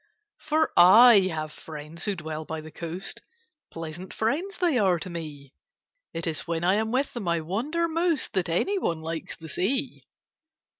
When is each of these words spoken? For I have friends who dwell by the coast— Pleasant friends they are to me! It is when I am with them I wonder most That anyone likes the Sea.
For 0.39 0.71
I 0.75 1.27
have 1.31 1.51
friends 1.51 2.05
who 2.05 2.15
dwell 2.15 2.43
by 2.43 2.59
the 2.59 2.71
coast— 2.71 3.21
Pleasant 3.71 4.15
friends 4.15 4.57
they 4.57 4.79
are 4.79 4.97
to 4.97 5.11
me! 5.11 5.53
It 6.11 6.25
is 6.25 6.47
when 6.47 6.63
I 6.63 6.73
am 6.73 6.91
with 6.91 7.13
them 7.13 7.27
I 7.27 7.41
wonder 7.41 7.87
most 7.87 8.33
That 8.33 8.49
anyone 8.49 9.01
likes 9.01 9.37
the 9.37 9.47
Sea. 9.47 10.07